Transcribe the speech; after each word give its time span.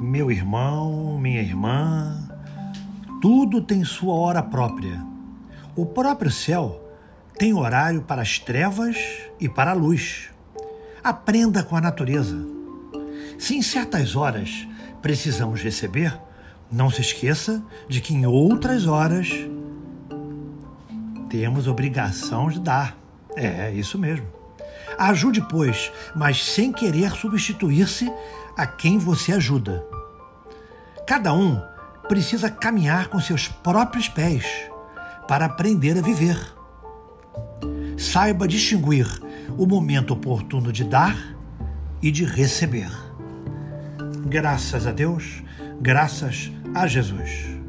Meu 0.00 0.32
irmão, 0.32 1.18
minha 1.18 1.42
irmã, 1.42 2.26
tudo 3.20 3.60
tem 3.60 3.84
sua 3.84 4.14
hora 4.14 4.42
própria. 4.42 5.04
O 5.76 5.84
próprio 5.84 6.30
céu 6.30 6.90
tem 7.38 7.52
horário 7.52 8.00
para 8.00 8.22
as 8.22 8.38
trevas 8.38 8.96
e 9.38 9.46
para 9.46 9.72
a 9.72 9.74
luz. 9.74 10.30
Aprenda 11.04 11.62
com 11.62 11.76
a 11.76 11.82
natureza. 11.82 12.34
Se 13.38 13.54
em 13.54 13.60
certas 13.60 14.16
horas 14.16 14.66
precisamos 15.02 15.60
receber, 15.60 16.18
não 16.72 16.88
se 16.88 17.02
esqueça 17.02 17.62
de 17.86 18.00
que 18.00 18.14
em 18.14 18.24
outras 18.24 18.86
horas 18.86 19.28
temos 21.28 21.68
obrigação 21.68 22.48
de 22.48 22.58
dar. 22.58 22.96
É, 23.36 23.70
isso 23.72 23.98
mesmo. 23.98 24.39
Ajude, 24.98 25.40
pois, 25.48 25.92
mas 26.14 26.44
sem 26.44 26.72
querer 26.72 27.10
substituir-se 27.12 28.10
a 28.56 28.66
quem 28.66 28.98
você 28.98 29.32
ajuda. 29.32 29.84
Cada 31.06 31.32
um 31.32 31.60
precisa 32.08 32.50
caminhar 32.50 33.08
com 33.08 33.20
seus 33.20 33.48
próprios 33.48 34.08
pés 34.08 34.44
para 35.28 35.46
aprender 35.46 35.96
a 35.96 36.02
viver. 36.02 36.38
Saiba 37.96 38.48
distinguir 38.48 39.06
o 39.56 39.66
momento 39.66 40.12
oportuno 40.12 40.72
de 40.72 40.84
dar 40.84 41.16
e 42.02 42.10
de 42.10 42.24
receber. 42.24 42.90
Graças 44.26 44.86
a 44.86 44.92
Deus, 44.92 45.42
graças 45.80 46.50
a 46.74 46.86
Jesus. 46.86 47.59